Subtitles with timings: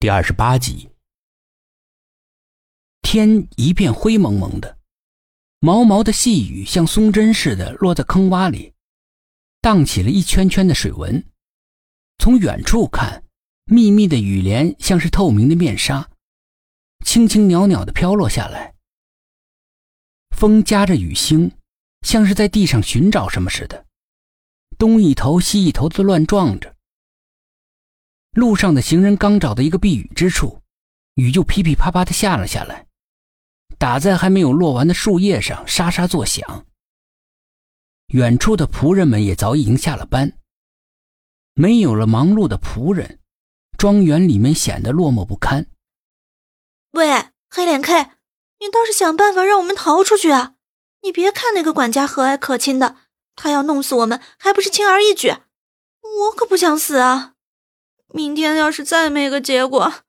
[0.00, 0.88] 第二十八集，
[3.02, 4.78] 天一片灰蒙蒙的，
[5.58, 8.72] 毛毛的细雨像松针似的落在坑洼里，
[9.60, 11.22] 荡起了一圈圈的水纹。
[12.16, 13.22] 从远处看，
[13.66, 16.10] 密密的雨帘像是透明的面纱，
[17.04, 18.74] 轻轻袅袅的飘落下来。
[20.34, 21.52] 风夹着雨星，
[22.00, 23.84] 像是在地上寻找什么似的，
[24.78, 26.74] 东一头西一头的乱撞着。
[28.32, 30.60] 路上的行人刚找到一个避雨之处，
[31.14, 32.86] 雨就噼噼啪啪的下了下来，
[33.76, 36.66] 打在还没有落完的树叶上，沙沙作响。
[38.08, 40.32] 远处的仆人们也早已经下了班，
[41.54, 43.20] 没有了忙碌的仆人，
[43.76, 45.66] 庄园里面显得落寞不堪。
[46.92, 48.10] 喂，黑脸 K，
[48.60, 50.54] 你倒是想办法让我们逃出去啊！
[51.02, 52.96] 你别看那个管家和蔼可亲的，
[53.34, 55.30] 他要弄死我们还不是轻而易举？
[55.30, 57.34] 我可不想死啊！
[58.12, 60.04] 明天要是再没个结果，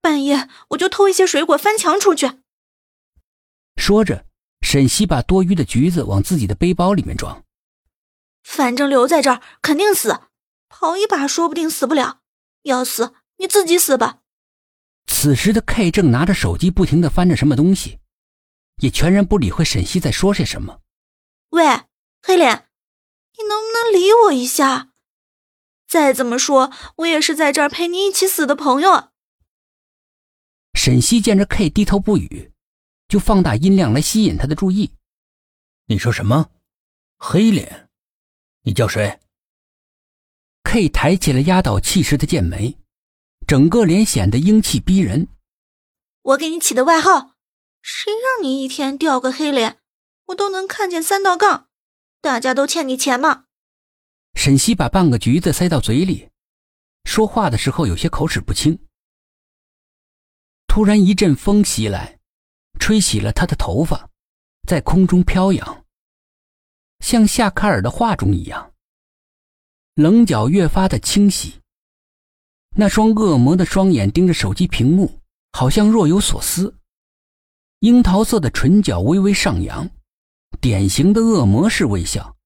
[0.00, 2.40] 半夜我就偷一些水果翻墙出去。
[3.76, 4.26] 说着，
[4.60, 7.44] 沈西把多余的橘子往自己的背包里面装。
[8.42, 10.20] 反正留在这儿肯定死，
[10.68, 12.20] 跑一把说不定死不了。
[12.62, 14.20] 要死你自己死吧。
[15.06, 17.98] 此时的 K 正拿着手机不停的翻着什么东西，
[18.78, 20.80] 也全然不理会沈西在说些什么。
[21.50, 21.64] 喂，
[22.22, 22.68] 黑脸，
[23.36, 24.93] 你能不能理我一下？
[25.94, 29.10] 再怎么说，我也是在这儿陪你一起死的朋友。
[30.76, 32.50] 沈西见着 K 低头不语，
[33.06, 34.90] 就放大音量来吸引他的注意。
[35.86, 36.50] 你说什么？
[37.16, 37.88] 黑脸？
[38.62, 39.20] 你叫谁
[40.64, 42.76] ？K 抬起了压倒气势的剑眉，
[43.46, 45.28] 整个脸显得英气逼人。
[46.22, 47.36] 我给你起的外号，
[47.80, 49.78] 谁让你一天掉个黑脸，
[50.26, 51.68] 我都能看见三道杠。
[52.20, 53.44] 大家都欠你钱吗？
[54.34, 56.28] 沈西把半个橘子塞到嘴里，
[57.04, 58.78] 说话的时候有些口齿不清。
[60.66, 62.18] 突然一阵风袭来，
[62.78, 64.10] 吹起了他的头发，
[64.68, 65.84] 在空中飘扬，
[67.00, 68.72] 像夏卡尔的画中一样。
[69.94, 71.60] 棱角越发的清晰，
[72.76, 75.20] 那双恶魔的双眼盯着手机屏幕，
[75.52, 76.76] 好像若有所思。
[77.78, 79.88] 樱桃色的唇角微微上扬，
[80.60, 82.36] 典型的恶魔式微笑。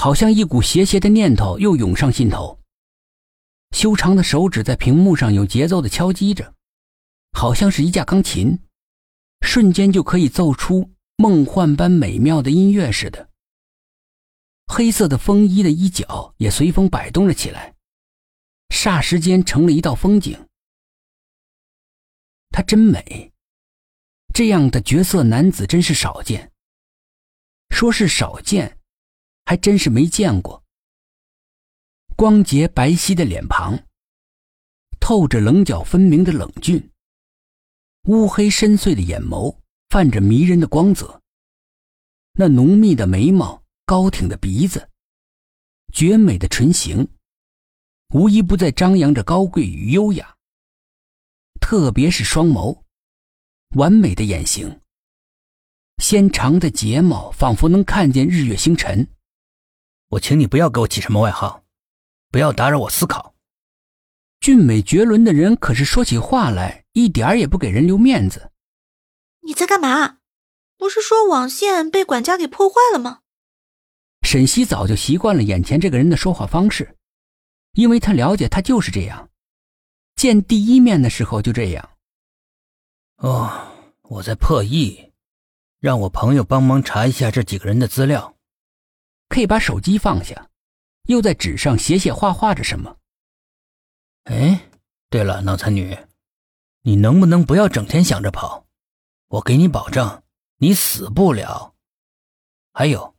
[0.00, 2.58] 好像一股邪邪的念头又涌上心头。
[3.72, 6.54] 修长的手指在屏幕上有节奏的敲击着，
[7.32, 8.58] 好像是一架钢琴，
[9.42, 13.28] 瞬间就可以奏出梦幻般美妙的音乐似的。
[14.68, 17.74] 黑色的风衣的衣角也随风摆动了起来，
[18.70, 20.48] 霎时间成了一道风景。
[22.48, 23.32] 她真美，
[24.32, 26.50] 这样的绝色男子真是少见。
[27.68, 28.79] 说是少见。
[29.50, 30.62] 还真是没见过。
[32.14, 33.76] 光洁白皙的脸庞，
[35.00, 36.88] 透着棱角分明的冷峻，
[38.04, 39.58] 乌黑深邃的眼眸
[39.88, 41.20] 泛着迷人的光泽。
[42.34, 44.88] 那浓密的眉毛，高挺的鼻子，
[45.92, 47.08] 绝美的唇形，
[48.14, 50.36] 无一不在张扬着高贵与优雅。
[51.60, 52.84] 特别是双眸，
[53.70, 54.80] 完美的眼型，
[56.00, 59.08] 纤长的睫毛仿佛能看见日月星辰。
[60.10, 61.64] 我请你不要给我起什么外号，
[62.30, 63.34] 不要打扰我思考。
[64.40, 68.50] 俊美绝伦的人可是说起话来一点儿也不给人留面子。
[69.42, 70.18] 你在干嘛？
[70.76, 73.20] 不是说网线被管家给破坏了吗？
[74.22, 76.96] 沈西早就习惯了眼前这个人的说话方式，
[77.72, 79.30] 因为他了解他就是这样，
[80.16, 81.90] 见第一面的时候就这样。
[83.18, 83.72] 哦，
[84.02, 85.12] 我在破译，
[85.78, 88.34] 让我朋友帮忙查一下这几个人的资料。
[89.30, 90.50] 可以把手机放下，
[91.04, 92.98] 又在纸上写写画画着什么。
[94.24, 94.68] 哎，
[95.08, 95.96] 对了，脑残女，
[96.82, 98.66] 你能不能不要整天想着跑？
[99.28, 100.24] 我给你保证，
[100.56, 101.76] 你死不了。
[102.72, 103.14] 还有，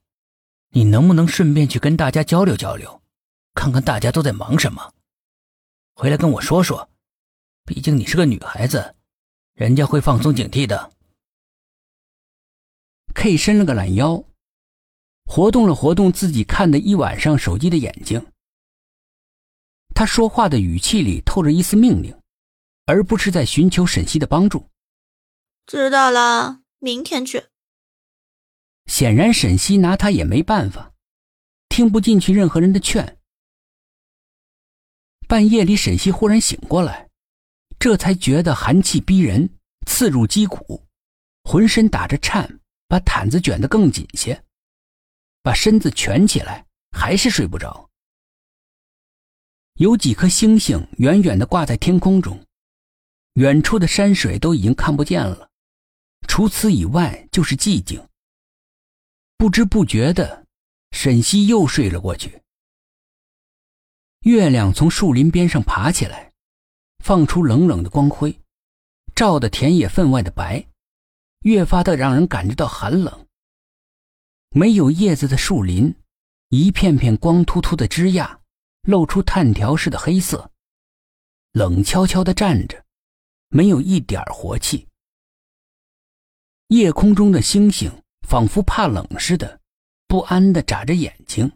[0.72, 3.02] 你能不能顺便去跟大家交流交流，
[3.54, 4.94] 看看大家都在忙什么？
[5.96, 6.90] 回来跟我说说，
[7.64, 8.96] 毕竟你是个女孩子，
[9.53, 10.91] 人家会放松警惕的。
[13.14, 14.22] K 伸了个懒腰。
[15.34, 18.22] 活动了活动自己看的一晚上手机的眼睛，
[19.96, 22.14] 他说话的语气里透着一丝命令，
[22.86, 24.68] 而不是在寻求沈西的帮助。
[25.66, 27.46] 知道了，明天去。
[28.88, 30.92] 显然沈西拿他也没办法，
[31.70, 33.18] 听不进去任何人的劝。
[35.30, 37.08] 半夜里，沈西忽然醒过来，
[37.80, 39.50] 这才觉得寒气逼人，
[39.88, 40.86] 刺入肌骨，
[41.46, 44.44] 浑身打着颤，把毯子卷得更紧些。
[45.43, 47.90] 把身子蜷起来，还是睡不着。
[49.76, 52.46] 有几颗星星远远的挂在天空中，
[53.34, 55.49] 远处的山水都已经看不见了，
[56.28, 58.08] 除此以外就是寂静。
[59.38, 60.46] 不知不觉的，
[60.91, 62.41] 沈西又睡了过去。
[64.20, 66.32] 月亮从树林边上爬起来，
[67.03, 68.40] 放出冷冷的光辉，
[69.16, 70.67] 照得田野分外的白，
[71.40, 73.28] 越发的让人感觉到寒冷。
[74.53, 75.96] 没有叶子的树林，
[76.50, 78.40] 一片片光秃秃的枝桠，
[78.82, 80.52] 露出炭条似的黑色，
[81.53, 82.84] 冷悄悄的站着，
[83.48, 84.90] 没有一点活气。
[86.68, 87.90] 夜空中的星星
[88.28, 89.62] 仿佛怕冷似的，
[90.06, 91.50] 不安的眨着眼睛。